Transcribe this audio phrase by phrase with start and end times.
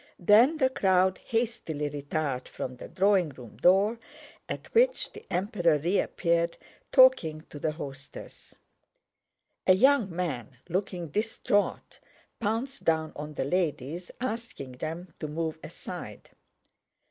[0.17, 3.99] Then the crowd hastily retired from the drawing room door,
[4.49, 6.57] at which the Emperor reappeared
[6.91, 8.55] talking to the hostess.
[9.67, 11.99] A young man, looking distraught,
[12.39, 16.31] pounced down on the ladies, asking them to move aside.